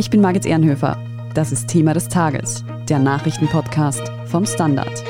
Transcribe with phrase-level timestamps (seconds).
[0.00, 0.96] Ich bin Margit Ehrenhöfer.
[1.34, 5.04] Das ist Thema des Tages, der Nachrichtenpodcast vom Standard.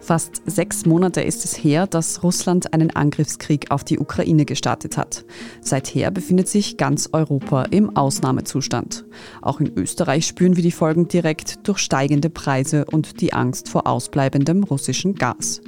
[0.00, 5.24] Fast sechs Monate ist es her, dass Russland einen Angriffskrieg auf die Ukraine gestartet hat.
[5.62, 9.04] Seither befindet sich ganz Europa im Ausnahmezustand.
[9.40, 13.86] Auch in Österreich spüren wir die Folgen direkt durch steigende Preise und die Angst vor
[13.86, 15.60] ausbleibendem russischen Gas.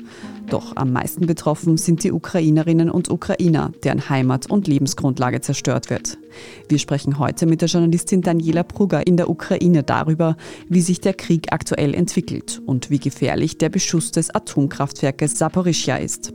[0.50, 6.18] Doch am meisten betroffen sind die Ukrainerinnen und Ukrainer, deren Heimat und Lebensgrundlage zerstört wird.
[6.68, 10.36] Wir sprechen heute mit der Journalistin Daniela Prugger in der Ukraine darüber,
[10.68, 16.32] wie sich der Krieg aktuell entwickelt und wie gefährlich der Beschuss des Atomkraftwerkes Saporischja ist.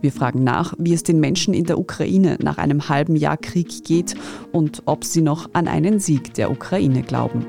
[0.00, 3.82] Wir fragen nach, wie es den Menschen in der Ukraine nach einem halben Jahr Krieg
[3.84, 4.14] geht
[4.52, 7.44] und ob sie noch an einen Sieg der Ukraine glauben.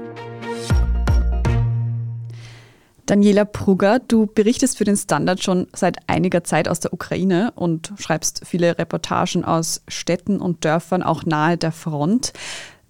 [3.08, 7.94] Daniela Prugger, du berichtest für den Standard schon seit einiger Zeit aus der Ukraine und
[7.98, 12.34] schreibst viele Reportagen aus Städten und Dörfern auch nahe der Front.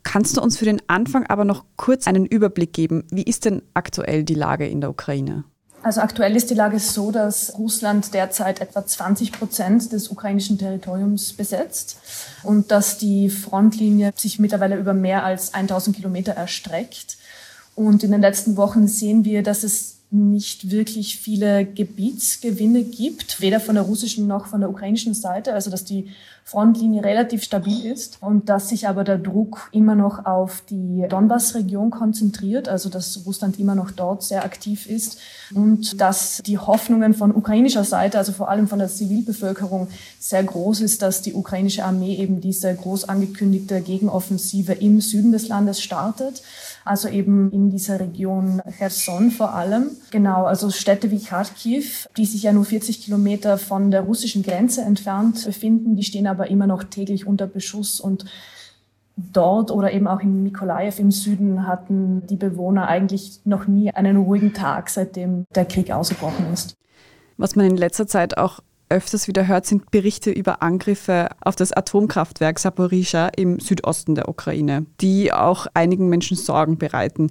[0.01, 3.03] Kannst du uns für den Anfang aber noch kurz einen Überblick geben?
[3.11, 5.43] Wie ist denn aktuell die Lage in der Ukraine?
[5.83, 11.33] Also aktuell ist die Lage so, dass Russland derzeit etwa 20 Prozent des ukrainischen Territoriums
[11.33, 11.97] besetzt
[12.41, 17.19] und dass die Frontlinie sich mittlerweile über mehr als 1000 Kilometer erstreckt.
[17.75, 23.59] Und in den letzten Wochen sehen wir, dass es nicht wirklich viele Gebietsgewinne gibt, weder
[23.59, 26.09] von der russischen noch von der ukrainischen Seite, also dass die
[26.47, 31.89] Frontlinie relativ stabil ist und dass sich aber der Druck immer noch auf die Donbass-Region
[31.89, 35.19] konzentriert, also dass Russland immer noch dort sehr aktiv ist
[35.53, 40.79] und dass die Hoffnungen von ukrainischer Seite, also vor allem von der Zivilbevölkerung, sehr groß
[40.79, 46.43] ist, dass die ukrainische Armee eben diese groß angekündigte Gegenoffensive im Süden des Landes startet
[46.87, 49.91] also eben in dieser Region Cherson vor allem.
[50.11, 54.81] Genau, also Städte wie Kharkiv, die sich ja nur 40 Kilometer von der russischen Grenze
[54.81, 58.25] entfernt befinden, die stehen aber immer noch täglich unter Beschuss und
[59.17, 64.17] dort oder eben auch in Mikolaev im Süden hatten die Bewohner eigentlich noch nie einen
[64.17, 66.75] ruhigen Tag, seitdem der Krieg ausgebrochen ist.
[67.37, 68.59] Was man in letzter Zeit auch
[68.89, 74.85] öfters wieder hört, sind Berichte über Angriffe auf das Atomkraftwerk Saporizhia im Südosten der Ukraine,
[75.01, 77.29] die auch einigen Menschen Sorgen bereiten.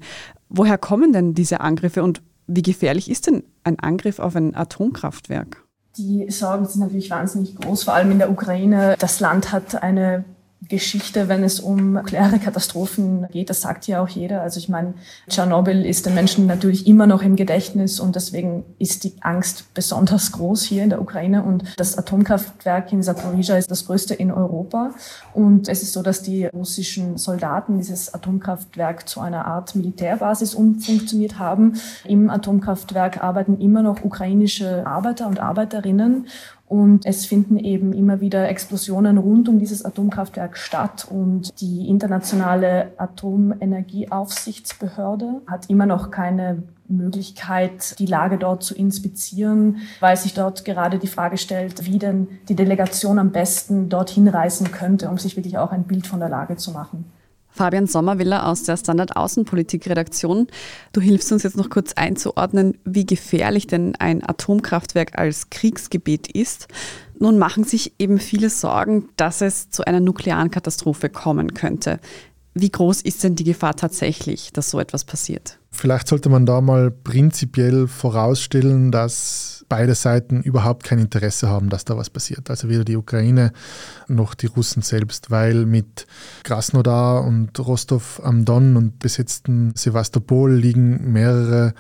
[0.48, 5.65] Woher kommen denn diese Angriffe und wie gefährlich ist denn ein Angriff auf ein Atomkraftwerk?
[5.98, 8.96] Die Sorgen sind natürlich wahnsinnig groß, vor allem in der Ukraine.
[8.98, 10.24] Das Land hat eine
[10.68, 13.50] Geschichte, wenn es um nukleare Katastrophen geht.
[13.50, 14.42] Das sagt ja auch jeder.
[14.42, 14.94] Also ich meine,
[15.28, 20.32] Tschernobyl ist den Menschen natürlich immer noch im Gedächtnis und deswegen ist die Angst besonders
[20.32, 21.42] groß hier in der Ukraine.
[21.44, 24.92] Und das Atomkraftwerk in Saporizhia ist das größte in Europa.
[25.34, 31.38] Und es ist so, dass die russischen Soldaten dieses Atomkraftwerk zu einer Art Militärbasis umfunktioniert
[31.38, 31.74] haben.
[32.04, 36.26] Im Atomkraftwerk arbeiten immer noch ukrainische Arbeiter und Arbeiterinnen.
[36.66, 41.06] Und es finden eben immer wieder Explosionen rund um dieses Atomkraftwerk statt.
[41.08, 50.16] Und die internationale Atomenergieaufsichtsbehörde hat immer noch keine Möglichkeit, die Lage dort zu inspizieren, weil
[50.16, 55.08] sich dort gerade die Frage stellt, wie denn die Delegation am besten dorthin reisen könnte,
[55.08, 57.06] um sich wirklich auch ein Bild von der Lage zu machen.
[57.56, 60.46] Fabian Sommerwiller aus der Standard Außenpolitik-Redaktion.
[60.92, 66.68] Du hilfst uns jetzt noch kurz einzuordnen, wie gefährlich denn ein Atomkraftwerk als Kriegsgebiet ist.
[67.18, 71.98] Nun machen sich eben viele Sorgen, dass es zu einer nuklearen Katastrophe kommen könnte.
[72.58, 75.58] Wie groß ist denn die Gefahr tatsächlich, dass so etwas passiert?
[75.70, 81.84] Vielleicht sollte man da mal prinzipiell vorausstellen, dass beide Seiten überhaupt kein Interesse haben, dass
[81.84, 82.48] da was passiert.
[82.48, 83.52] Also weder die Ukraine
[84.08, 86.06] noch die Russen selbst, weil mit
[86.44, 91.74] Krasnodar und Rostov am Don und besetzten Sevastopol liegen mehrere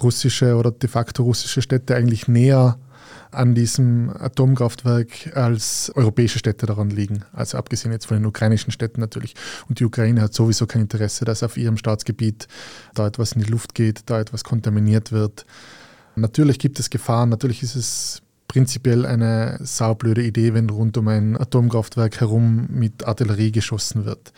[0.00, 2.78] russische oder de facto russische Städte eigentlich näher
[3.30, 7.24] an diesem Atomkraftwerk als europäische Städte daran liegen.
[7.32, 9.34] Also abgesehen jetzt von den ukrainischen Städten natürlich.
[9.68, 12.48] Und die Ukraine hat sowieso kein Interesse, dass auf ihrem Staatsgebiet
[12.94, 15.46] da etwas in die Luft geht, da etwas kontaminiert wird.
[16.16, 21.40] Natürlich gibt es Gefahren, natürlich ist es prinzipiell eine saublöde Idee, wenn rund um ein
[21.40, 24.32] Atomkraftwerk herum mit Artillerie geschossen wird.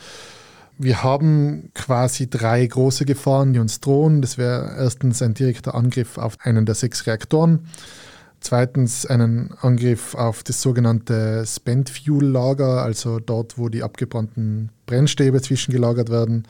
[0.76, 4.20] Wir haben quasi drei große Gefahren, die uns drohen.
[4.20, 7.66] Das wäre erstens ein direkter Angriff auf einen der sechs Reaktoren.
[8.42, 15.40] Zweitens einen Angriff auf das sogenannte Spent Fuel Lager, also dort, wo die abgebrannten Brennstäbe
[15.40, 16.48] zwischengelagert werden.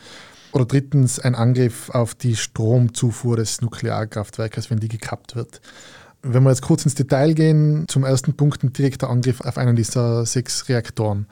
[0.52, 5.60] Oder drittens ein Angriff auf die Stromzufuhr des Nuklearkraftwerkes, wenn die gekappt wird.
[6.22, 9.76] Wenn wir jetzt kurz ins Detail gehen, zum ersten Punkt ein direkter Angriff auf einen
[9.76, 11.26] dieser sechs Reaktoren.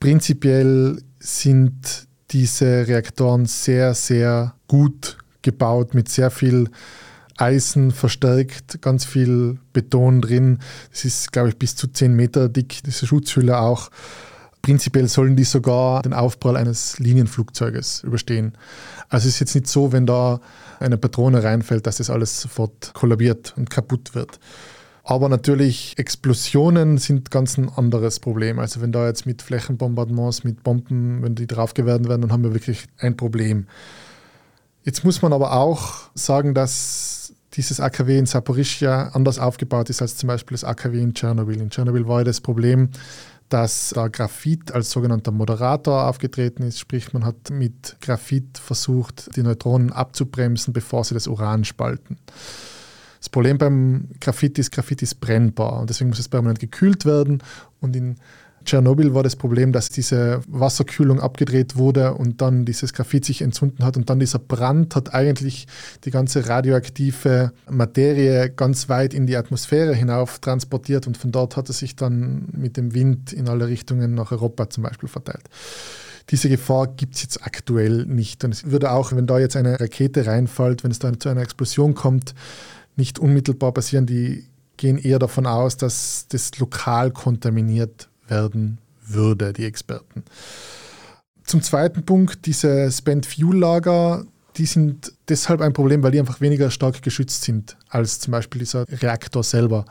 [0.00, 6.68] Prinzipiell sind diese Reaktoren sehr, sehr gut gebaut mit sehr viel
[7.36, 10.58] Eisen verstärkt, ganz viel Beton drin.
[10.92, 13.90] Es ist, glaube ich, bis zu 10 Meter dick, diese Schutzhülle auch.
[14.62, 18.56] Prinzipiell sollen die sogar den Aufprall eines Linienflugzeuges überstehen.
[19.08, 20.40] Also es ist jetzt nicht so, wenn da
[20.80, 24.40] eine Patrone reinfällt, dass das alles sofort kollabiert und kaputt wird.
[25.04, 28.58] Aber natürlich, Explosionen sind ganz ein anderes Problem.
[28.58, 32.54] Also wenn da jetzt mit Flächenbombardements, mit Bomben, wenn die draufgewerden werden, dann haben wir
[32.54, 33.68] wirklich ein Problem.
[34.82, 37.25] Jetzt muss man aber auch sagen, dass
[37.56, 41.60] dieses AKW in Saporischia anders aufgebaut ist als zum Beispiel das AKW in Tschernobyl.
[41.60, 42.90] In Tschernobyl war ja das Problem,
[43.48, 49.42] dass da Graphit als sogenannter Moderator aufgetreten ist, sprich man hat mit Graphit versucht, die
[49.42, 52.18] Neutronen abzubremsen, bevor sie das Uran spalten.
[53.18, 57.42] Das Problem beim Graphit ist, Graphit ist brennbar und deswegen muss es permanent gekühlt werden
[57.80, 58.16] und in
[58.66, 63.84] Tschernobyl war das Problem, dass diese Wasserkühlung abgedreht wurde und dann dieses Graphit sich entzünden
[63.84, 65.68] hat und dann dieser Brand hat eigentlich
[66.04, 71.70] die ganze radioaktive Materie ganz weit in die Atmosphäre hinauf transportiert und von dort hat
[71.70, 75.44] es sich dann mit dem Wind in alle Richtungen nach Europa zum Beispiel verteilt.
[76.30, 78.42] Diese Gefahr gibt es jetzt aktuell nicht.
[78.42, 81.42] Und es würde auch, wenn da jetzt eine Rakete reinfällt, wenn es dann zu einer
[81.42, 82.34] Explosion kommt,
[82.96, 84.06] nicht unmittelbar passieren.
[84.06, 84.44] Die
[84.76, 90.24] gehen eher davon aus, dass das lokal kontaminiert werden würde, die Experten.
[91.44, 94.24] Zum zweiten Punkt, diese Spent Fuel Lager,
[94.56, 98.58] die sind deshalb ein Problem, weil die einfach weniger stark geschützt sind als zum Beispiel
[98.60, 99.84] dieser Reaktor selber.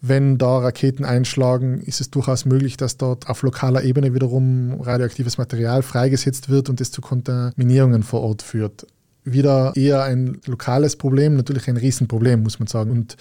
[0.00, 5.38] Wenn da Raketen einschlagen, ist es durchaus möglich, dass dort auf lokaler Ebene wiederum radioaktives
[5.38, 8.86] Material freigesetzt wird und es zu Kontaminierungen vor Ort führt.
[9.24, 12.90] Wieder eher ein lokales Problem, natürlich ein Riesenproblem, muss man sagen.
[12.90, 13.16] Und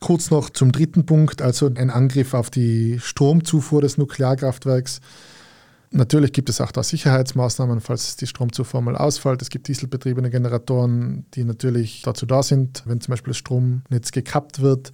[0.00, 5.00] Kurz noch zum dritten Punkt, also ein Angriff auf die Stromzufuhr des Nuklearkraftwerks.
[5.92, 9.42] Natürlich gibt es auch da Sicherheitsmaßnahmen, falls die Stromzufuhr mal ausfällt.
[9.42, 14.60] Es gibt dieselbetriebene Generatoren, die natürlich dazu da sind, wenn zum Beispiel das Stromnetz gekappt
[14.60, 14.92] wird.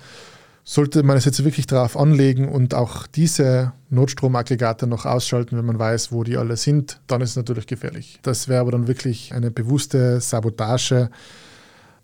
[0.64, 5.78] Sollte man es jetzt wirklich darauf anlegen und auch diese Notstromaggregate noch ausschalten, wenn man
[5.78, 8.18] weiß, wo die alle sind, dann ist es natürlich gefährlich.
[8.22, 11.10] Das wäre aber dann wirklich eine bewusste Sabotage.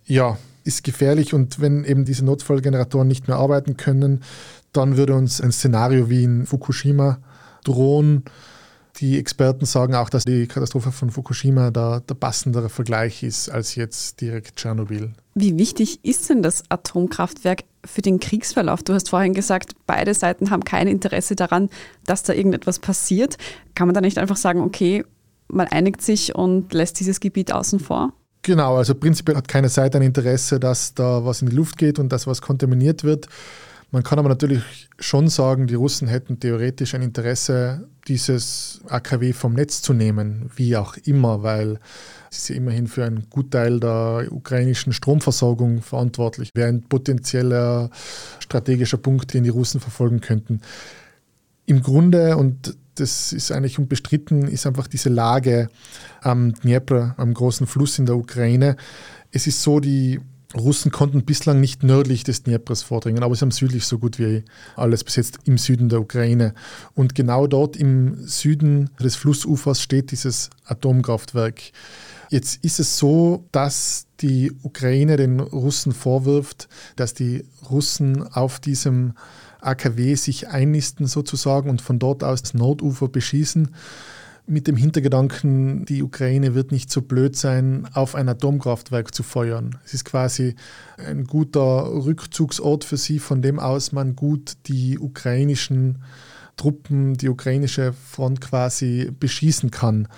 [0.05, 4.23] Ja, ist gefährlich und wenn eben diese Notfallgeneratoren nicht mehr arbeiten können,
[4.73, 7.19] dann würde uns ein Szenario wie in Fukushima
[7.65, 8.25] drohen.
[8.97, 13.75] Die Experten sagen auch, dass die Katastrophe von Fukushima da der passendere Vergleich ist als
[13.75, 15.13] jetzt direkt Tschernobyl.
[15.35, 18.83] Wie wichtig ist denn das Atomkraftwerk für den Kriegsverlauf?
[18.83, 21.71] Du hast vorhin gesagt, beide Seiten haben kein Interesse daran,
[22.05, 23.39] dass da irgendetwas passiert.
[23.75, 25.05] Kann man da nicht einfach sagen, okay,
[25.49, 28.13] man einigt sich und lässt dieses Gebiet außen vor?
[28.43, 32.01] Genau, also prinzipiell hat keine Seite ein Interesse, dass da was in die Luft geht
[32.01, 33.29] und dass was kontaminiert wird.
[33.93, 39.53] Man kann aber natürlich schon sagen, die Russen hätten theoretisch ein Interesse, dieses AKW vom
[39.53, 41.79] Netz zu nehmen, wie auch immer, weil
[42.31, 46.51] sie ja immerhin für einen Gutteil der ukrainischen Stromversorgung verantwortlich.
[46.55, 47.91] Wäre ein potenzieller
[48.41, 50.63] strategischer Punkt, den die Russen verfolgen könnten.
[51.67, 55.69] Im Grunde, und das ist eigentlich unbestritten, ist einfach diese Lage
[56.21, 58.77] am Dnepr, am großen Fluss in der Ukraine.
[59.31, 60.21] Es ist so, die
[60.55, 64.45] Russen konnten bislang nicht nördlich des Dneprs vordringen, aber sie haben südlich so gut wie
[64.77, 66.55] alles besetzt im Süden der Ukraine.
[66.95, 71.61] Und genau dort im Süden des Flussufers steht dieses Atomkraftwerk.
[72.29, 79.15] Jetzt ist es so, dass die Ukraine den Russen vorwirft, dass die Russen auf diesem
[79.63, 83.71] AKW sich einnisten sozusagen und von dort aus das Nordufer beschießen
[84.47, 89.79] mit dem Hintergedanken, die Ukraine wird nicht so blöd sein, auf ein Atomkraftwerk zu feuern.
[89.85, 90.57] Es ist quasi
[90.97, 96.03] ein guter Rückzugsort für sie, von dem aus man gut die ukrainischen
[96.57, 100.09] Truppen, die ukrainische Front quasi beschießen kann.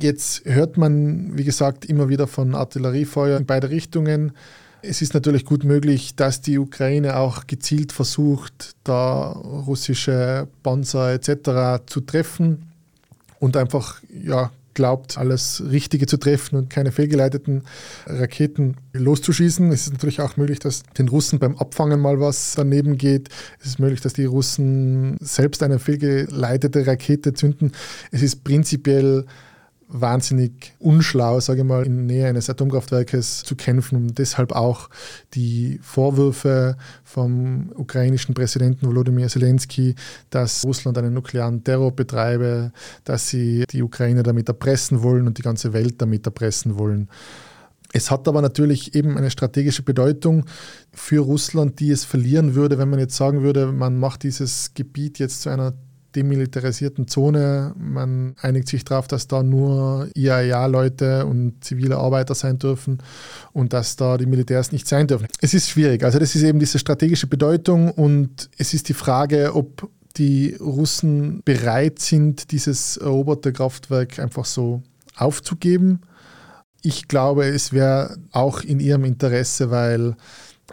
[0.00, 4.32] Jetzt hört man, wie gesagt, immer wieder von Artilleriefeuer in beide Richtungen.
[4.82, 11.82] Es ist natürlich gut möglich, dass die Ukraine auch gezielt versucht, da russische Panzer etc.
[11.86, 12.70] zu treffen
[13.40, 17.64] und einfach ja, glaubt, alles Richtige zu treffen und keine fehlgeleiteten
[18.06, 19.72] Raketen loszuschießen.
[19.72, 23.28] Es ist natürlich auch möglich, dass den Russen beim Abfangen mal was daneben geht.
[23.60, 27.72] Es ist möglich, dass die Russen selbst eine fehlgeleitete Rakete zünden.
[28.12, 29.24] Es ist prinzipiell
[29.88, 34.90] wahnsinnig unschlau, sage ich mal, in Nähe eines Atomkraftwerkes zu kämpfen und deshalb auch
[35.34, 39.94] die Vorwürfe vom ukrainischen Präsidenten Volodymyr Zelensky,
[40.30, 42.72] dass Russland einen nuklearen Terror betreibe,
[43.04, 47.08] dass sie die Ukraine damit erpressen wollen und die ganze Welt damit erpressen wollen.
[47.92, 50.44] Es hat aber natürlich eben eine strategische Bedeutung
[50.92, 55.18] für Russland, die es verlieren würde, wenn man jetzt sagen würde, man macht dieses Gebiet
[55.18, 55.72] jetzt zu einer
[56.16, 57.74] demilitarisierten Zone.
[57.78, 62.98] Man einigt sich darauf, dass da nur IAEA-Leute und zivile Arbeiter sein dürfen
[63.52, 65.28] und dass da die Militärs nicht sein dürfen.
[65.40, 66.02] Es ist schwierig.
[66.02, 71.42] Also das ist eben diese strategische Bedeutung und es ist die Frage, ob die Russen
[71.44, 74.82] bereit sind, dieses eroberte Kraftwerk einfach so
[75.14, 76.00] aufzugeben.
[76.82, 80.16] Ich glaube, es wäre auch in ihrem Interesse, weil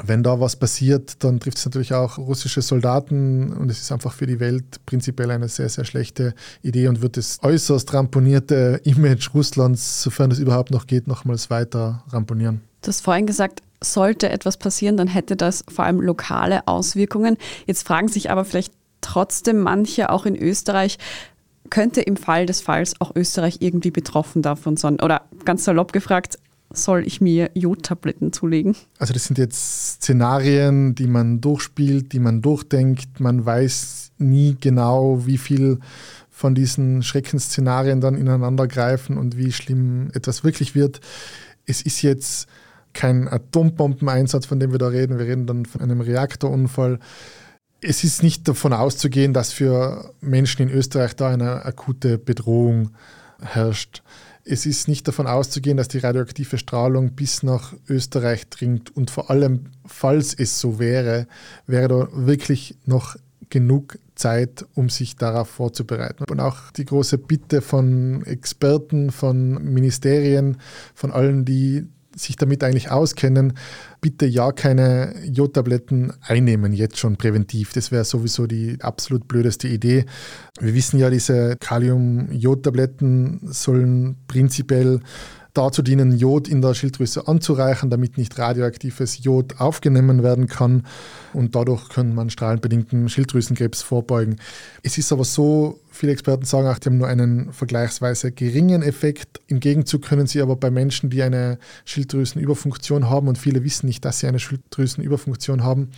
[0.02, 4.14] wenn da was passiert, dann trifft es natürlich auch russische Soldaten und es ist einfach
[4.14, 6.34] für die Welt prinzipiell eine sehr, sehr schlechte
[6.64, 12.04] Idee und wird das äußerst ramponierte Image Russlands, sofern es überhaupt noch geht, nochmals weiter
[12.10, 12.62] ramponieren.
[12.82, 17.38] Du hast vorhin gesagt, sollte etwas passieren, dann hätte das vor allem lokale Auswirkungen.
[17.68, 20.98] Jetzt fragen sich aber vielleicht trotzdem manche auch in Österreich,
[21.70, 25.00] könnte im Fall des Falls auch Österreich irgendwie betroffen davon sein?
[25.00, 26.38] Oder ganz salopp gefragt,
[26.74, 28.76] soll ich mir Jodtabletten zulegen?
[28.98, 33.20] Also das sind jetzt Szenarien, die man durchspielt, die man durchdenkt.
[33.20, 35.80] Man weiß nie genau, wie viel
[36.30, 41.00] von diesen Schreckensszenarien dann ineinander greifen und wie schlimm etwas wirklich wird.
[41.66, 42.48] Es ist jetzt
[42.94, 45.20] kein Atombombeneinsatz, von dem wir da reden.
[45.20, 47.00] Wir reden dann von einem Reaktorunfall.
[47.82, 52.92] Es ist nicht davon auszugehen, dass für Menschen in Österreich da eine akute Bedrohung
[53.42, 54.02] herrscht.
[54.46, 58.96] Es ist nicht davon auszugehen, dass die radioaktive Strahlung bis nach Österreich dringt.
[58.96, 61.28] Und vor allem, falls es so wäre,
[61.66, 63.16] wäre da wirklich noch
[63.50, 66.26] genug Zeit, um sich darauf vorzubereiten.
[66.30, 70.58] Und auch die große Bitte von Experten, von Ministerien,
[70.94, 73.54] von allen, die sich damit eigentlich auskennen,
[74.02, 77.74] bitte ja keine Jodtabletten einnehmen, jetzt schon präventiv.
[77.74, 80.06] Das wäre sowieso die absolut blödeste Idee.
[80.60, 85.00] Wir wissen ja, diese Kalium-Jodtabletten sollen prinzipiell
[85.54, 90.86] dazu dienen, Jod in der Schilddrüse anzureichern, damit nicht radioaktives Jod aufgenommen werden kann.
[91.34, 94.38] Und dadurch kann man strahlenbedingten Schilddrüsenkrebs vorbeugen.
[94.82, 99.42] Es ist aber so, viele Experten sagen auch, die haben nur einen vergleichsweise geringen Effekt.
[99.48, 104.04] Im Gegenzug können sie aber bei Menschen, die eine Schilddrüsenüberfunktion haben, und viele wissen nicht,
[104.06, 105.90] dass sie eine Schilddrüsenüberfunktion haben,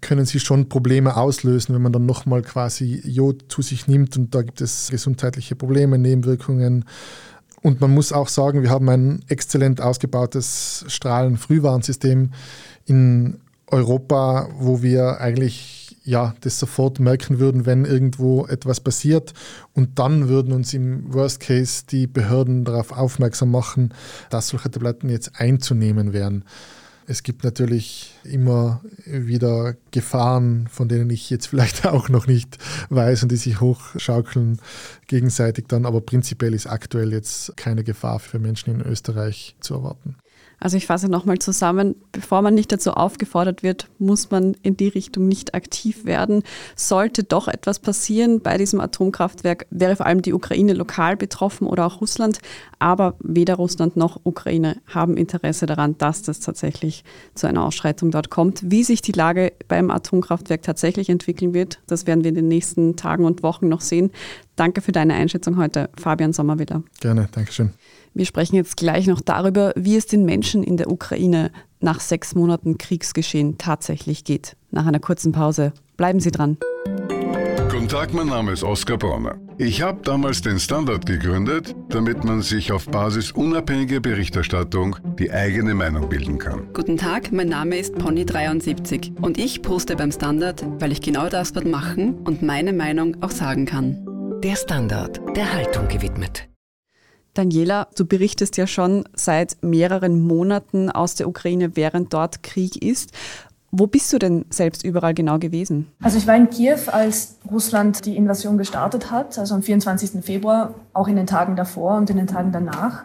[0.00, 4.16] können sie schon Probleme auslösen, wenn man dann nochmal quasi Jod zu sich nimmt.
[4.16, 6.84] Und da gibt es gesundheitliche Probleme, Nebenwirkungen
[7.62, 12.30] und man muss auch sagen, wir haben ein exzellent ausgebautes Strahlenfrühwarnsystem
[12.86, 19.34] in Europa, wo wir eigentlich ja, das sofort merken würden, wenn irgendwo etwas passiert.
[19.74, 23.92] Und dann würden uns im Worst Case die Behörden darauf aufmerksam machen,
[24.30, 26.44] dass solche Tabletten jetzt einzunehmen wären.
[27.10, 32.58] Es gibt natürlich immer wieder Gefahren, von denen ich jetzt vielleicht auch noch nicht
[32.90, 34.60] weiß und die sich hochschaukeln
[35.06, 35.86] gegenseitig dann.
[35.86, 40.16] Aber prinzipiell ist aktuell jetzt keine Gefahr für Menschen in Österreich zu erwarten.
[40.60, 44.88] Also ich fasse nochmal zusammen, bevor man nicht dazu aufgefordert wird, muss man in die
[44.88, 46.42] Richtung nicht aktiv werden.
[46.74, 51.86] Sollte doch etwas passieren bei diesem Atomkraftwerk, wäre vor allem die Ukraine lokal betroffen oder
[51.86, 52.40] auch Russland.
[52.80, 58.30] Aber weder Russland noch Ukraine haben Interesse daran, dass das tatsächlich zu einer Ausschreitung dort
[58.30, 58.62] kommt.
[58.64, 62.96] Wie sich die Lage beim Atomkraftwerk tatsächlich entwickeln wird, das werden wir in den nächsten
[62.96, 64.10] Tagen und Wochen noch sehen.
[64.56, 66.82] Danke für deine Einschätzung heute, Fabian Sommerwiller.
[67.00, 67.72] Gerne, Dankeschön.
[68.14, 71.50] Wir sprechen jetzt gleich noch darüber, wie es den Menschen in der Ukraine
[71.80, 74.56] nach sechs Monaten Kriegsgeschehen tatsächlich geht.
[74.70, 75.72] Nach einer kurzen Pause.
[75.96, 76.56] Bleiben Sie dran.
[77.70, 79.38] Guten Tag, mein Name ist Oskar Bronner.
[79.56, 85.74] Ich habe damals den Standard gegründet, damit man sich auf Basis unabhängiger Berichterstattung die eigene
[85.74, 86.72] Meinung bilden kann.
[86.72, 91.52] Guten Tag, mein Name ist Pony73 und ich poste beim Standard, weil ich genau das
[91.52, 94.40] dort machen und meine Meinung auch sagen kann.
[94.42, 96.47] Der Standard, der Haltung gewidmet.
[97.38, 103.12] Daniela, du berichtest ja schon seit mehreren Monaten aus der Ukraine, während dort Krieg ist.
[103.70, 105.86] Wo bist du denn selbst überall genau gewesen?
[106.02, 110.24] Also ich war in Kiew, als Russland die Invasion gestartet hat, also am 24.
[110.24, 113.04] Februar, auch in den Tagen davor und in den Tagen danach.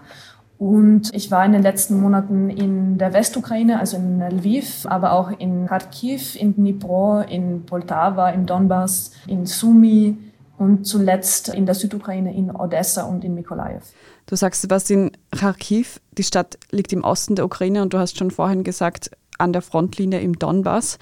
[0.58, 5.30] Und ich war in den letzten Monaten in der Westukraine, also in Lviv, aber auch
[5.38, 10.18] in Kharkiv, in Dnipro, in Poltava, im Donbass, in Sumy
[10.58, 13.84] und zuletzt in der Südukraine in Odessa und in Mikolaev.
[14.26, 18.32] Du sagst, in Kharkiv, die Stadt liegt im Osten der Ukraine und du hast schon
[18.32, 20.98] vorhin gesagt, an der Frontlinie im Donbass.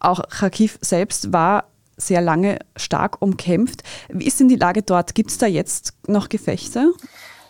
[0.00, 1.64] Auch Kharkiv selbst war
[1.96, 3.82] sehr lange stark umkämpft.
[4.08, 5.14] Wie ist denn die Lage dort?
[5.14, 6.92] Gibt es da jetzt noch Gefechte?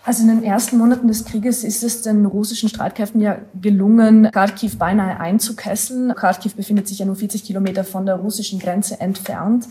[0.04, 4.78] Also in den ersten Monaten des Krieges ist es den russischen Streitkräften ja gelungen, Kharkiv
[4.78, 6.14] beinahe einzukesseln.
[6.14, 9.66] Kharkiv befindet sich ja nur 40 Kilometer von der russischen Grenze entfernt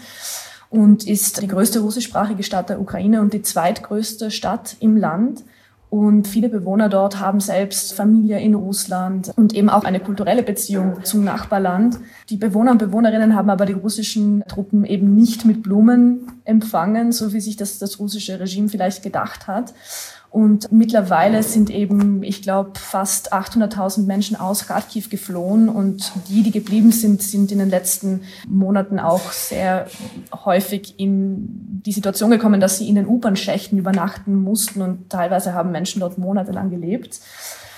[0.69, 5.43] und ist die größte russischsprachige Stadt der Ukraine und die zweitgrößte Stadt im Land.
[5.89, 11.03] Und viele Bewohner dort haben selbst Familie in Russland und eben auch eine kulturelle Beziehung
[11.03, 11.97] zum Nachbarland.
[12.29, 17.33] Die Bewohner und Bewohnerinnen haben aber die russischen Truppen eben nicht mit Blumen empfangen, so
[17.33, 19.73] wie sich das das russische Regime vielleicht gedacht hat.
[20.31, 25.69] Und mittlerweile sind eben, ich glaube, fast 800.000 Menschen aus Kharkiv geflohen.
[25.69, 29.87] Und die, die geblieben sind, sind in den letzten Monaten auch sehr
[30.45, 34.83] häufig in die Situation gekommen, dass sie in den U-Bahn-Schächten übernachten mussten.
[34.83, 37.21] Und teilweise haben Menschen dort monatelang gelebt.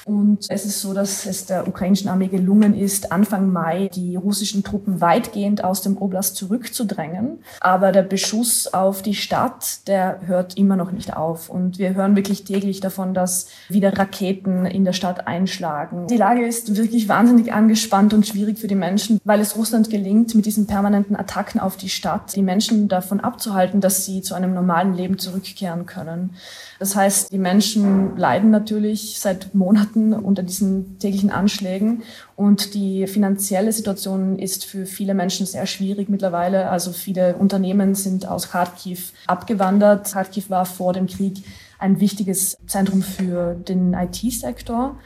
[0.06, 4.64] Und es ist so, dass es der ukrainischen Armee gelungen ist, Anfang Mai die russischen
[4.64, 7.40] Truppen weitgehend aus dem Oblast zurückzudrängen.
[7.60, 11.50] Aber der Beschuss auf die Stadt, der hört immer noch nicht auf.
[11.50, 16.08] Und wir hören wirklich täglich davon, dass wieder Raketen in der Stadt einschlagen.
[16.08, 20.34] Die Lage ist wirklich wahnsinnig angespannt und schwierig für die Menschen, weil es Russland gelingt,
[20.36, 24.54] mit diesen permanenten Attacken auf die Stadt die Menschen davon abzuhalten, dass sie zu einem
[24.54, 26.32] normalen Leben zurückkehren können.
[26.80, 32.04] Das heißt, die Menschen leiden natürlich seit Monaten unter diesen täglichen Anschlägen
[32.36, 36.70] und die finanzielle Situation ist für viele Menschen sehr schwierig mittlerweile.
[36.70, 40.12] Also viele Unternehmen sind aus Kharkiv abgewandert.
[40.12, 41.44] Kharkiv war vor dem Krieg
[41.80, 44.98] ein wichtiges Zentrum für den IT-Sektor.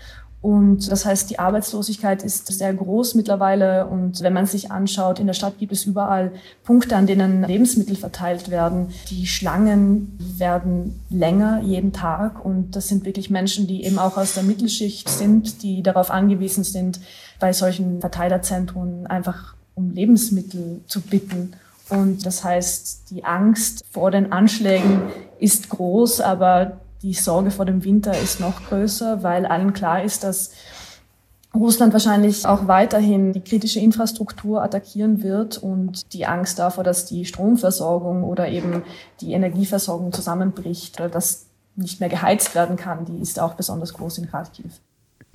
[0.46, 3.88] Und das heißt, die Arbeitslosigkeit ist sehr groß mittlerweile.
[3.88, 6.32] Und wenn man sich anschaut, in der Stadt gibt es überall
[6.64, 8.90] Punkte, an denen Lebensmittel verteilt werden.
[9.10, 12.46] Die Schlangen werden länger jeden Tag.
[12.46, 16.64] Und das sind wirklich Menschen, die eben auch aus der Mittelschicht sind, die darauf angewiesen
[16.64, 17.00] sind,
[17.40, 21.54] bei solchen Verteilerzentren einfach um Lebensmittel zu bitten.
[21.90, 25.02] Und das heißt, die Angst vor den Anschlägen
[25.40, 30.24] ist groß, aber die Sorge vor dem Winter ist noch größer, weil allen klar ist,
[30.24, 30.50] dass
[31.54, 37.26] Russland wahrscheinlich auch weiterhin die kritische Infrastruktur attackieren wird und die Angst davor, dass die
[37.26, 38.82] Stromversorgung oder eben
[39.22, 41.46] die Energieversorgung zusammenbricht oder dass
[41.76, 44.82] nicht mehr geheizt werden kann, die ist auch besonders groß in Kharkiv.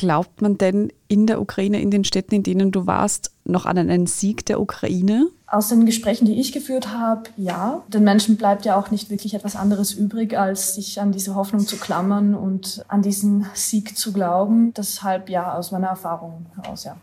[0.01, 3.77] Glaubt man denn in der Ukraine, in den Städten, in denen du warst, noch an
[3.77, 5.27] einen Sieg der Ukraine?
[5.47, 7.83] Aus den Gesprächen, die ich geführt habe, ja.
[7.89, 11.67] Den Menschen bleibt ja auch nicht wirklich etwas anderes übrig, als sich an diese Hoffnung
[11.67, 14.73] zu klammern und an diesen Sieg zu glauben.
[14.73, 16.97] Deshalb ja, aus meiner Erfahrung heraus, ja.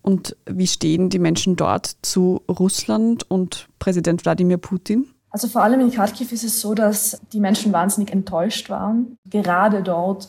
[0.00, 5.08] Und wie stehen die Menschen dort zu Russland und Präsident Wladimir Putin?
[5.30, 9.18] Also vor allem in Kharkiv ist es so, dass die Menschen wahnsinnig enttäuscht waren.
[9.28, 10.28] Gerade dort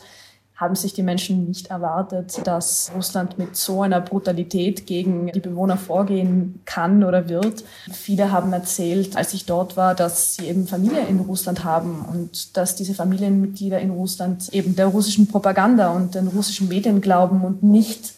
[0.56, 5.76] haben sich die Menschen nicht erwartet, dass Russland mit so einer Brutalität gegen die Bewohner
[5.76, 7.62] vorgehen kann oder wird.
[7.92, 12.56] Viele haben erzählt, als ich dort war, dass sie eben Familie in Russland haben und
[12.56, 17.62] dass diese Familienmitglieder in Russland eben der russischen Propaganda und den russischen Medien glauben und
[17.62, 18.14] nicht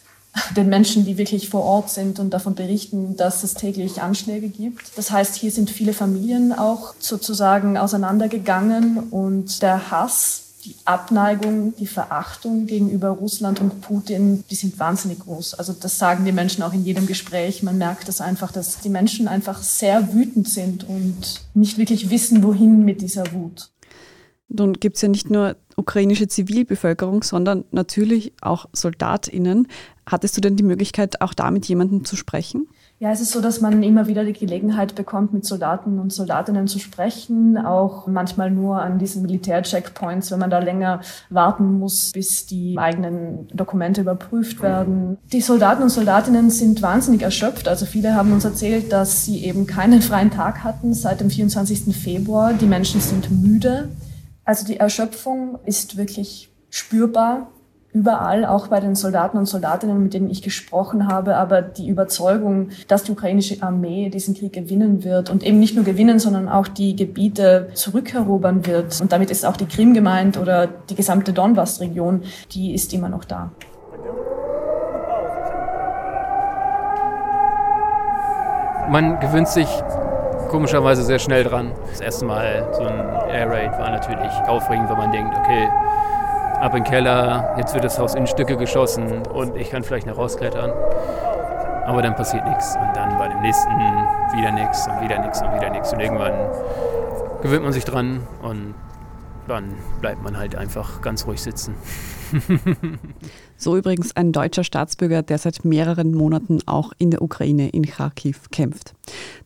[0.55, 4.97] den Menschen, die wirklich vor Ort sind und davon berichten, dass es täglich Anschläge gibt.
[4.97, 11.87] Das heißt, hier sind viele Familien auch sozusagen auseinandergegangen und der Hass die Abneigung, die
[11.87, 15.53] Verachtung gegenüber Russland und Putin, die sind wahnsinnig groß.
[15.53, 17.63] Also das sagen die Menschen auch in jedem Gespräch.
[17.63, 22.43] Man merkt das einfach, dass die Menschen einfach sehr wütend sind und nicht wirklich wissen,
[22.43, 23.71] wohin mit dieser Wut.
[24.49, 29.67] Nun gibt es ja nicht nur ukrainische Zivilbevölkerung, sondern natürlich auch Soldatinnen.
[30.05, 32.67] Hattest du denn die Möglichkeit, auch da mit jemandem zu sprechen?
[33.01, 36.67] Ja, es ist so, dass man immer wieder die Gelegenheit bekommt, mit Soldaten und Soldatinnen
[36.67, 42.45] zu sprechen, auch manchmal nur an diesen Militärcheckpoints, wenn man da länger warten muss, bis
[42.45, 45.17] die eigenen Dokumente überprüft werden.
[45.31, 47.69] Die Soldaten und Soldatinnen sind wahnsinnig erschöpft.
[47.69, 51.95] Also viele haben uns erzählt, dass sie eben keinen freien Tag hatten seit dem 24.
[51.95, 52.51] Februar.
[52.51, 53.87] Die Menschen sind müde.
[54.43, 57.47] Also die Erschöpfung ist wirklich spürbar
[57.91, 62.69] überall, auch bei den Soldaten und Soldatinnen, mit denen ich gesprochen habe, aber die Überzeugung,
[62.87, 66.67] dass die ukrainische Armee diesen Krieg gewinnen wird und eben nicht nur gewinnen, sondern auch
[66.67, 69.01] die Gebiete zurückerobern wird.
[69.01, 72.21] Und damit ist auch die Krim gemeint oder die gesamte Donbass-Region,
[72.51, 73.51] die ist immer noch da.
[78.89, 79.67] Man gewöhnt sich
[80.49, 81.71] komischerweise sehr schnell dran.
[81.91, 85.69] Das erste Mal so ein Air Raid war natürlich aufregend, weil man denkt, okay,
[86.59, 90.07] ab in den Keller, jetzt wird das Haus in Stücke geschossen und ich kann vielleicht
[90.07, 90.71] noch rausklettern.
[91.85, 93.71] Aber dann passiert nichts und dann bei dem nächsten
[94.35, 96.33] wieder nichts und wieder nichts und wieder nichts und irgendwann
[97.41, 98.75] gewöhnt man sich dran und
[99.47, 101.73] dann bleibt man halt einfach ganz ruhig sitzen.
[103.57, 108.51] so übrigens ein deutscher Staatsbürger, der seit mehreren Monaten auch in der Ukraine in Kharkiv
[108.51, 108.93] kämpft.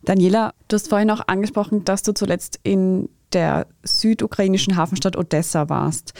[0.02, 6.12] Daniela, du hast vorhin auch angesprochen, dass du zuletzt in der südukrainischen Hafenstadt Odessa warst.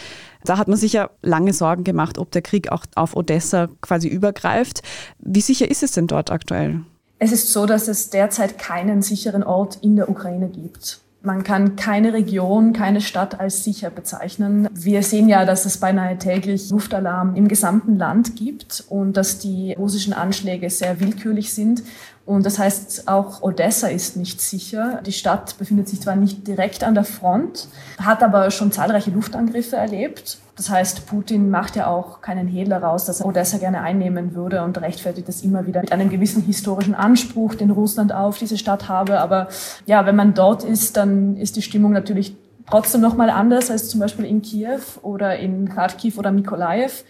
[0.44, 4.08] Da hat man sich ja lange Sorgen gemacht, ob der Krieg auch auf Odessa quasi
[4.08, 4.82] übergreift.
[5.18, 6.82] Wie sicher ist es denn dort aktuell?
[7.18, 11.00] Es ist so, dass es derzeit keinen sicheren Ort in der Ukraine gibt.
[11.22, 14.68] Man kann keine Region, keine Stadt als sicher bezeichnen.
[14.74, 19.72] Wir sehen ja, dass es beinahe täglich Luftalarm im gesamten Land gibt und dass die
[19.72, 21.82] russischen Anschläge sehr willkürlich sind.
[22.26, 25.02] Und das heißt, auch Odessa ist nicht sicher.
[25.04, 29.76] Die Stadt befindet sich zwar nicht direkt an der Front, hat aber schon zahlreiche Luftangriffe
[29.76, 30.38] erlebt.
[30.56, 34.62] Das heißt, Putin macht ja auch keinen Hehl daraus, dass er Odessa gerne einnehmen würde
[34.62, 38.88] und rechtfertigt das immer wieder mit einem gewissen historischen Anspruch, den Russland auf diese Stadt
[38.88, 39.20] habe.
[39.20, 39.48] Aber
[39.84, 42.36] ja, wenn man dort ist, dann ist die Stimmung natürlich
[42.70, 47.04] trotzdem nochmal anders als zum Beispiel in Kiew oder in Kharkiv oder Mikolaev.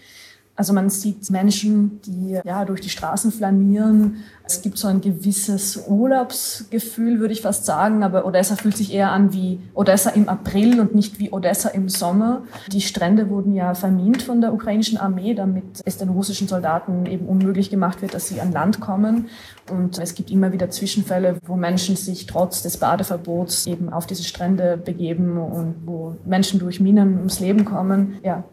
[0.57, 4.23] Also man sieht Menschen, die ja durch die Straßen flanieren.
[4.45, 9.11] Es gibt so ein gewisses Urlaubsgefühl, würde ich fast sagen, aber Odessa fühlt sich eher
[9.11, 12.43] an wie Odessa im April und nicht wie Odessa im Sommer.
[12.71, 17.25] Die Strände wurden ja vermint von der ukrainischen Armee, damit es den russischen Soldaten eben
[17.25, 19.27] unmöglich gemacht wird, dass sie an Land kommen.
[19.69, 24.23] Und es gibt immer wieder Zwischenfälle, wo Menschen sich trotz des Badeverbots eben auf diese
[24.23, 28.19] Strände begeben und wo Menschen durch Minen ums Leben kommen.
[28.23, 28.45] Ja,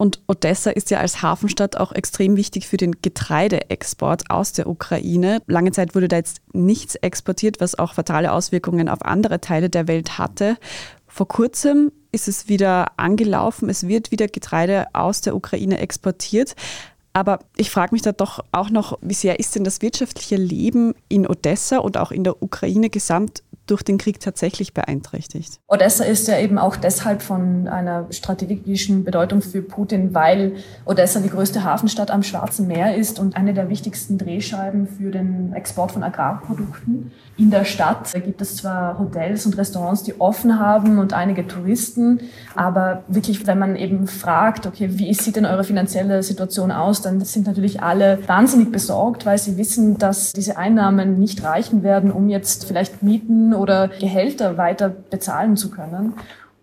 [0.00, 5.42] und Odessa ist ja als Hafenstadt auch extrem wichtig für den Getreideexport aus der Ukraine.
[5.46, 9.88] Lange Zeit wurde da jetzt nichts exportiert, was auch fatale Auswirkungen auf andere Teile der
[9.88, 10.56] Welt hatte.
[11.06, 13.68] Vor kurzem ist es wieder angelaufen.
[13.68, 16.56] Es wird wieder Getreide aus der Ukraine exportiert.
[17.12, 20.94] Aber ich frage mich da doch auch noch, wie sehr ist denn das wirtschaftliche Leben
[21.10, 25.60] in Odessa und auch in der Ukraine gesamt durch den Krieg tatsächlich beeinträchtigt.
[25.68, 31.30] Odessa ist ja eben auch deshalb von einer strategischen Bedeutung für Putin, weil Odessa die
[31.30, 36.02] größte Hafenstadt am Schwarzen Meer ist und eine der wichtigsten Drehscheiben für den Export von
[36.02, 37.12] Agrarprodukten.
[37.36, 42.20] In der Stadt gibt es zwar Hotels und Restaurants, die offen haben und einige Touristen,
[42.54, 47.20] aber wirklich, wenn man eben fragt, okay, wie sieht denn eure finanzielle Situation aus, dann
[47.20, 52.28] sind natürlich alle wahnsinnig besorgt, weil sie wissen, dass diese Einnahmen nicht reichen werden, um
[52.28, 56.12] jetzt vielleicht Mieten oder Gehälter weiter bezahlen zu können.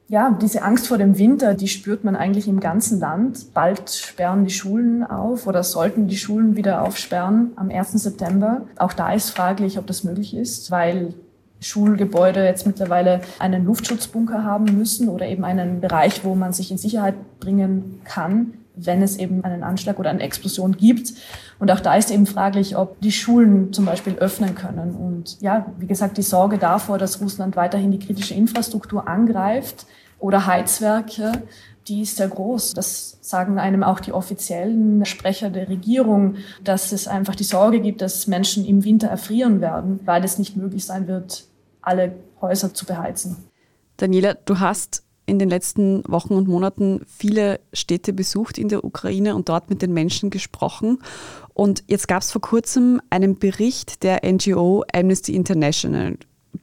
[0.10, 3.54] Ja, diese Angst vor dem Winter, die spürt man eigentlich im ganzen Land.
[3.54, 7.92] Bald sperren die Schulen auf oder sollten die Schulen wieder aufsperren am 1.
[7.92, 8.62] September.
[8.78, 11.14] Auch da ist fraglich, ob das möglich ist, weil
[11.60, 16.78] Schulgebäude jetzt mittlerweile einen Luftschutzbunker haben müssen oder eben einen Bereich, wo man sich in
[16.78, 21.14] Sicherheit bringen kann wenn es eben einen Anschlag oder eine Explosion gibt.
[21.60, 24.96] Und auch da ist eben fraglich, ob die Schulen zum Beispiel öffnen können.
[24.96, 29.86] Und ja, wie gesagt, die Sorge davor, dass Russland weiterhin die kritische Infrastruktur angreift
[30.20, 31.32] oder Heizwerke,
[31.88, 32.74] die ist sehr groß.
[32.74, 38.02] Das sagen einem auch die offiziellen Sprecher der Regierung, dass es einfach die Sorge gibt,
[38.02, 41.46] dass Menschen im Winter erfrieren werden, weil es nicht möglich sein wird,
[41.82, 43.38] alle Häuser zu beheizen.
[43.98, 49.36] Daniela, du hast in den letzten Wochen und Monaten viele Städte besucht in der Ukraine
[49.36, 51.00] und dort mit den Menschen gesprochen.
[51.54, 56.18] Und jetzt gab es vor kurzem einen Bericht der NGO Amnesty International.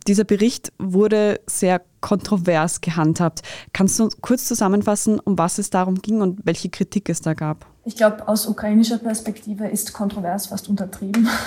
[0.07, 3.43] Dieser Bericht wurde sehr kontrovers gehandhabt.
[3.73, 7.67] Kannst du kurz zusammenfassen, um was es darum ging und welche Kritik es da gab?
[7.87, 11.29] Ich glaube, aus ukrainischer Perspektive ist kontrovers fast untertrieben.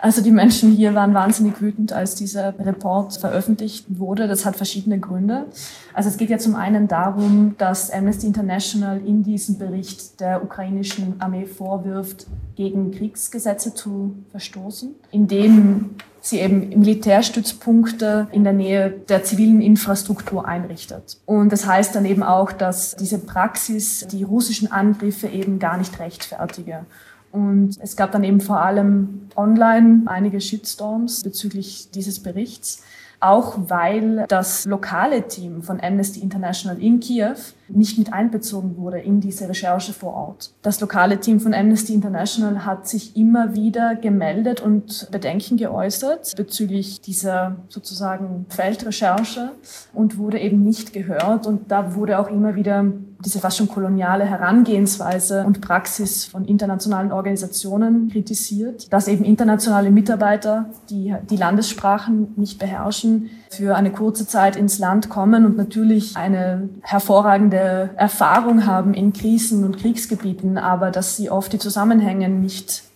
[0.00, 4.28] Also die Menschen hier waren wahnsinnig wütend, als dieser Report veröffentlicht wurde.
[4.28, 5.46] Das hat verschiedene Gründe.
[5.92, 11.20] Also es geht ja zum einen darum, dass Amnesty International in diesem Bericht der ukrainischen
[11.20, 15.96] Armee vorwirft, gegen Kriegsgesetze zu verstoßen, indem
[16.28, 21.18] sie eben Militärstützpunkte in der Nähe der zivilen Infrastruktur einrichtet.
[21.26, 25.98] Und das heißt dann eben auch, dass diese Praxis die russischen Angriffe eben gar nicht
[25.98, 26.86] rechtfertige.
[27.30, 32.82] Und es gab dann eben vor allem online einige Shitstorms bezüglich dieses Berichts
[33.20, 37.34] auch weil das lokale Team von Amnesty International in Kiew
[37.68, 40.52] nicht mit einbezogen wurde in diese Recherche vor Ort.
[40.62, 47.00] Das lokale Team von Amnesty International hat sich immer wieder gemeldet und Bedenken geäußert bezüglich
[47.00, 49.52] dieser sozusagen Feldrecherche
[49.92, 51.46] und wurde eben nicht gehört.
[51.46, 52.84] Und da wurde auch immer wieder
[53.24, 60.66] diese fast schon koloniale Herangehensweise und Praxis von internationalen Organisationen kritisiert, dass eben internationale Mitarbeiter,
[60.88, 66.68] die die Landessprachen nicht beherrschen, für eine kurze Zeit ins Land kommen und natürlich eine
[66.82, 72.87] hervorragende Erfahrung haben in Krisen und Kriegsgebieten, aber dass sie oft die Zusammenhänge nicht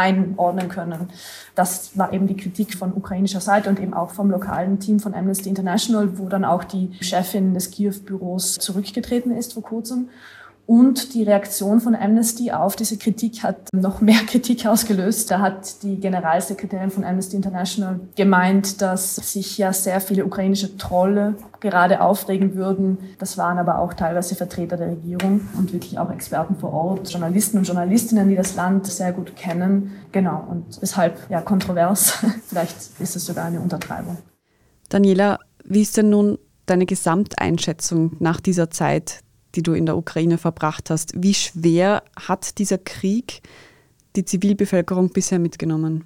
[0.00, 1.08] einordnen können.
[1.54, 5.14] Das war eben die Kritik von ukrainischer Seite und eben auch vom lokalen Team von
[5.14, 10.08] Amnesty International, wo dann auch die Chefin des Kiew-Büros zurückgetreten ist vor kurzem.
[10.70, 15.28] Und die Reaktion von Amnesty auf diese Kritik hat noch mehr Kritik ausgelöst.
[15.28, 21.34] Da hat die Generalsekretärin von Amnesty International gemeint, dass sich ja sehr viele ukrainische Trolle
[21.58, 22.98] gerade aufregen würden.
[23.18, 27.58] Das waren aber auch teilweise Vertreter der Regierung und wirklich auch Experten vor Ort, Journalisten
[27.58, 29.90] und Journalistinnen, die das Land sehr gut kennen.
[30.12, 32.12] Genau, und deshalb ja kontrovers.
[32.46, 34.18] Vielleicht ist es sogar eine Untertreibung.
[34.88, 40.38] Daniela, Wie ist denn nun deine Gesamteinschätzung nach dieser Zeit, die du in der Ukraine
[40.38, 41.12] verbracht hast?
[41.16, 43.42] Wie schwer hat dieser Krieg
[44.16, 46.04] die Zivilbevölkerung bisher mitgenommen?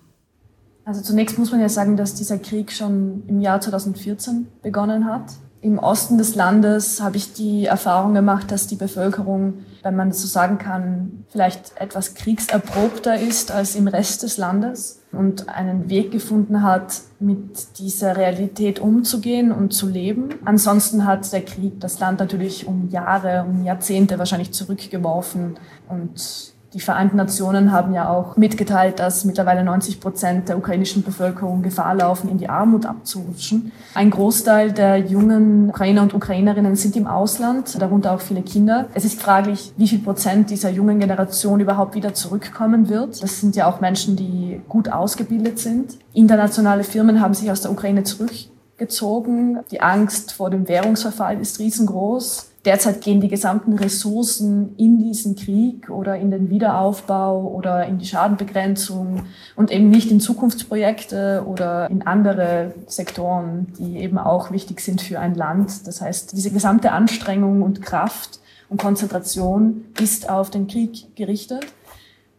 [0.85, 5.33] Also zunächst muss man ja sagen, dass dieser Krieg schon im Jahr 2014 begonnen hat.
[5.65, 10.21] Im Osten des Landes habe ich die Erfahrung gemacht, dass die Bevölkerung, wenn man das
[10.21, 16.11] so sagen kann, vielleicht etwas kriegserprobter ist als im Rest des Landes und einen Weg
[16.11, 20.35] gefunden hat, mit dieser Realität umzugehen und zu leben.
[20.45, 25.57] Ansonsten hat der Krieg das Land natürlich um Jahre, um Jahrzehnte wahrscheinlich zurückgeworfen
[25.89, 31.63] und die Vereinten Nationen haben ja auch mitgeteilt, dass mittlerweile 90 Prozent der ukrainischen Bevölkerung
[31.63, 33.71] Gefahr laufen, in die Armut abzurutschen.
[33.95, 38.87] Ein Großteil der jungen Ukrainer und Ukrainerinnen sind im Ausland, darunter auch viele Kinder.
[38.93, 43.23] Es ist fraglich, wie viel Prozent dieser jungen Generation überhaupt wieder zurückkommen wird.
[43.23, 45.97] Das sind ja auch Menschen, die gut ausgebildet sind.
[46.13, 49.61] Internationale Firmen haben sich aus der Ukraine zurückgezogen.
[49.71, 52.51] Die Angst vor dem Währungsverfall ist riesengroß.
[52.65, 58.07] Derzeit gehen die gesamten Ressourcen in diesen Krieg oder in den Wiederaufbau oder in die
[58.07, 59.25] Schadenbegrenzung
[59.55, 65.21] und eben nicht in Zukunftsprojekte oder in andere Sektoren, die eben auch wichtig sind für
[65.21, 65.87] ein Land.
[65.87, 71.67] Das heißt, diese gesamte Anstrengung und Kraft und Konzentration ist auf den Krieg gerichtet.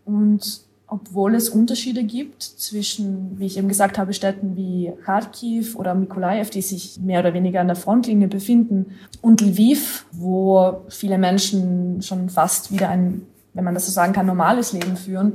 [0.06, 5.96] Und obwohl es Unterschiede gibt zwischen, wie ich eben gesagt habe, Städten wie Kharkiv oder
[5.96, 12.02] Mykolaiv, die sich mehr oder weniger an der Frontlinie befinden, und Lviv, wo viele Menschen
[12.02, 15.34] schon fast wieder ein, wenn man das so sagen kann, normales Leben führen,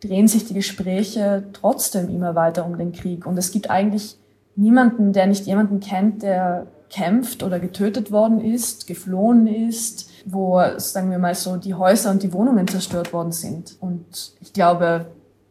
[0.00, 3.26] drehen sich die Gespräche trotzdem immer weiter um den Krieg.
[3.26, 4.16] Und es gibt eigentlich
[4.54, 11.10] niemanden, der nicht jemanden kennt, der kämpft oder getötet worden ist, geflohen ist, wo, sagen
[11.10, 13.76] wir mal so, die Häuser und die Wohnungen zerstört worden sind.
[13.80, 15.06] Und ich glaube,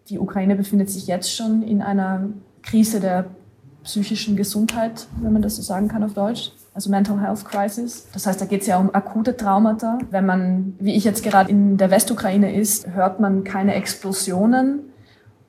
[0.10, 2.30] die Ukraine befindet sich jetzt schon in einer
[2.62, 3.26] Krise der
[3.84, 6.52] psychischen Gesundheit, wenn man das so sagen kann auf Deutsch.
[6.74, 8.08] Also Mental Health Crisis.
[8.14, 10.00] Das heißt, da geht es ja um akute Traumata.
[10.10, 14.80] Wenn man, wie ich jetzt gerade in der Westukraine ist, hört man keine Explosionen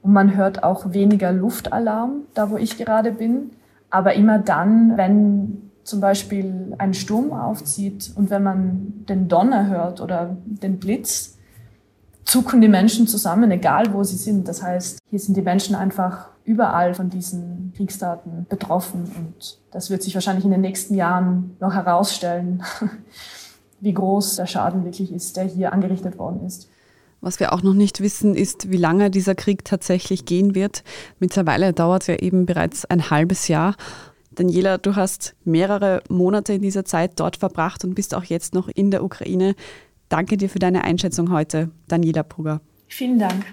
[0.02, 3.52] und man hört auch weniger Luftalarm, da wo ich gerade bin.
[3.88, 10.00] Aber immer dann, wenn zum Beispiel ein Sturm aufzieht und wenn man den Donner hört
[10.00, 11.36] oder den Blitz,
[12.24, 14.48] zucken die Menschen zusammen, egal wo sie sind.
[14.48, 20.02] Das heißt, hier sind die Menschen einfach überall von diesen Kriegstaten betroffen und das wird
[20.02, 22.62] sich wahrscheinlich in den nächsten Jahren noch herausstellen,
[23.80, 26.68] wie groß der Schaden wirklich ist, der hier angerichtet worden ist.
[27.20, 30.84] Was wir auch noch nicht wissen, ist, wie lange dieser Krieg tatsächlich gehen wird.
[31.20, 33.76] Mittlerweile dauert es ja eben bereits ein halbes Jahr.
[34.34, 38.68] Daniela, du hast mehrere Monate in dieser Zeit dort verbracht und bist auch jetzt noch
[38.68, 39.54] in der Ukraine.
[40.08, 42.60] Danke dir für deine Einschätzung heute, Daniela Brugger.
[42.88, 43.44] Vielen Dank.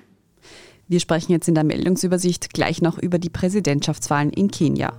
[0.87, 4.91] Wir sprechen jetzt in der Meldungsübersicht gleich noch über die Präsidentschaftswahlen in Kenia.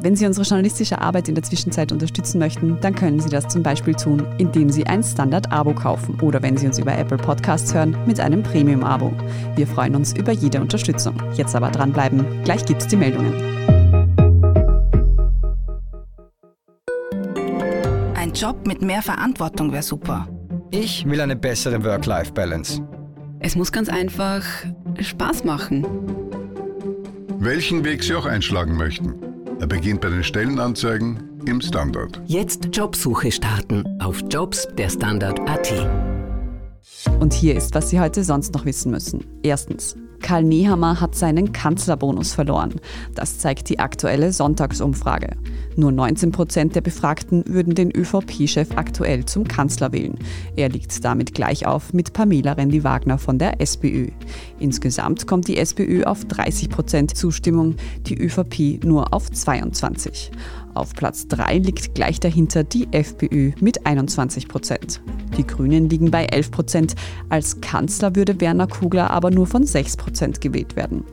[0.00, 3.62] Wenn Sie unsere journalistische Arbeit in der Zwischenzeit unterstützen möchten, dann können Sie das zum
[3.62, 7.96] Beispiel tun, indem Sie ein Standard-Abo kaufen oder wenn Sie uns über Apple Podcasts hören,
[8.06, 9.12] mit einem Premium-Abo.
[9.54, 11.14] Wir freuen uns über jede Unterstützung.
[11.34, 13.63] Jetzt aber dranbleiben, gleich gibt's die Meldungen.
[18.34, 20.28] Job mit mehr Verantwortung wäre super.
[20.70, 22.82] Ich will eine bessere Work-Life-Balance.
[23.38, 24.44] Es muss ganz einfach
[24.98, 25.86] Spaß machen.
[27.38, 29.14] Welchen Weg Sie auch einschlagen möchten.
[29.60, 32.20] Er beginnt bei den Stellenanzeigen im Standard.
[32.26, 35.88] Jetzt Jobsuche starten auf Jobs der Standard.at.
[37.20, 39.24] Und hier ist, was Sie heute sonst noch wissen müssen.
[39.44, 39.96] Erstens.
[40.24, 42.80] Karl Nehammer hat seinen Kanzlerbonus verloren.
[43.14, 45.36] Das zeigt die aktuelle Sonntagsumfrage.
[45.76, 50.18] Nur 19 Prozent der Befragten würden den ÖVP-Chef aktuell zum Kanzler wählen.
[50.56, 54.08] Er liegt damit gleich auf mit Pamela Rendi-Wagner von der SPÖ.
[54.58, 60.30] Insgesamt kommt die SPÖ auf 30 Prozent Zustimmung, die ÖVP nur auf 22.
[60.74, 65.00] Auf Platz 3 liegt gleich dahinter die FPÖ mit 21 Prozent.
[65.36, 66.94] Die Grünen liegen bei 11 Prozent.
[67.28, 71.04] Als Kanzler würde Werner Kugler aber nur von 6 Prozent gewählt werden.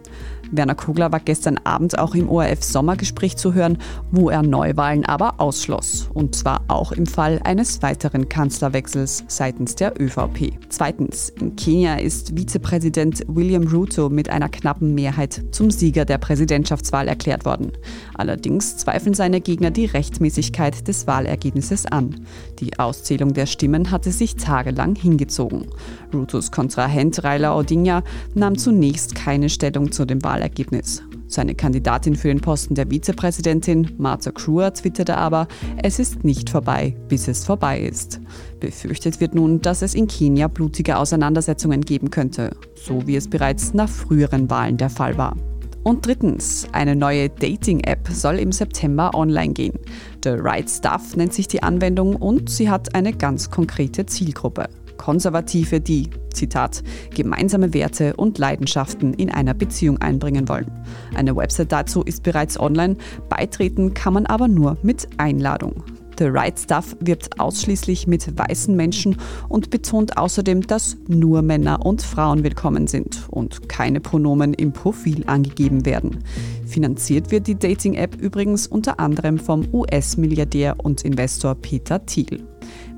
[0.51, 3.77] Werner Kugler war gestern Abend auch im ORF-Sommergespräch zu hören,
[4.11, 6.09] wo er Neuwahlen aber ausschloss.
[6.13, 10.53] Und zwar auch im Fall eines weiteren Kanzlerwechsels seitens der ÖVP.
[10.67, 17.07] Zweitens, in Kenia ist Vizepräsident William Ruto mit einer knappen Mehrheit zum Sieger der Präsidentschaftswahl
[17.07, 17.71] erklärt worden.
[18.15, 22.27] Allerdings zweifeln seine Gegner die Rechtmäßigkeit des Wahlergebnisses an.
[22.59, 25.67] Die Auszählung der Stimmen hatte sich tagelang hingezogen.
[26.13, 31.03] Rutos Kontrahent Raila Odinga nahm zunächst keine Stellung zu dem Wahlergebnis Wahlergebnis.
[31.27, 35.47] Seine Kandidatin für den Posten der Vizepräsidentin, Martha Kruer, twitterte aber,
[35.81, 38.19] es ist nicht vorbei, bis es vorbei ist.
[38.59, 43.73] Befürchtet wird nun, dass es in Kenia blutige Auseinandersetzungen geben könnte, so wie es bereits
[43.73, 45.37] nach früheren Wahlen der Fall war.
[45.83, 49.79] Und drittens, eine neue Dating-App soll im September online gehen.
[50.23, 54.69] The Right Stuff nennt sich die Anwendung und sie hat eine ganz konkrete Zielgruppe.
[55.01, 56.83] Konservative, die, Zitat,
[57.15, 60.69] gemeinsame Werte und Leidenschaften in einer Beziehung einbringen wollen.
[61.15, 65.83] Eine Website dazu ist bereits online, beitreten kann man aber nur mit Einladung.
[66.21, 69.17] The Right Stuff wirbt ausschließlich mit weißen Menschen
[69.49, 75.23] und betont außerdem, dass nur Männer und Frauen willkommen sind und keine Pronomen im Profil
[75.25, 76.23] angegeben werden.
[76.67, 82.43] Finanziert wird die Dating-App übrigens unter anderem vom US-Milliardär und Investor Peter Thiel.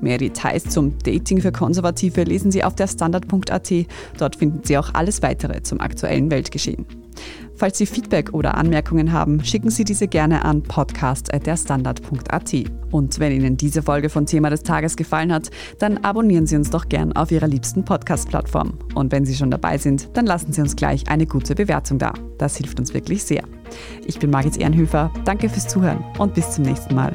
[0.02, 3.72] Mehr Details zum Dating für Konservative lesen Sie auf der Standard.at.
[4.18, 6.84] Dort finden Sie auch alles weitere zum aktuellen Weltgeschehen.
[7.56, 12.54] Falls Sie Feedback oder Anmerkungen haben, schicken Sie diese gerne an podcast.derstandard.at.
[12.90, 16.70] Und wenn Ihnen diese Folge von Thema des Tages gefallen hat, dann abonnieren Sie uns
[16.70, 18.78] doch gern auf Ihrer liebsten Podcast-Plattform.
[18.94, 22.12] Und wenn Sie schon dabei sind, dann lassen Sie uns gleich eine gute Bewertung da.
[22.38, 23.44] Das hilft uns wirklich sehr.
[24.06, 27.14] Ich bin Margit Ehrenhöfer, danke fürs Zuhören und bis zum nächsten Mal.